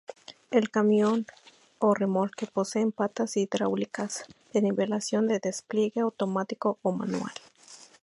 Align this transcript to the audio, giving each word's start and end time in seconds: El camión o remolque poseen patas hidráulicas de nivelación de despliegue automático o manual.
El 0.49 0.71
camión 0.71 1.27
o 1.77 1.93
remolque 1.93 2.47
poseen 2.47 2.91
patas 2.91 3.37
hidráulicas 3.37 4.25
de 4.51 4.63
nivelación 4.63 5.27
de 5.27 5.37
despliegue 5.39 6.01
automático 6.01 6.79
o 6.81 6.91
manual. 6.91 7.33